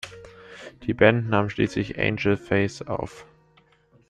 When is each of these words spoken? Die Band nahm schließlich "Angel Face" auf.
Die 0.87 0.95
Band 0.95 1.29
nahm 1.29 1.51
schließlich 1.51 1.99
"Angel 1.99 2.35
Face" 2.35 2.81
auf. 2.81 3.27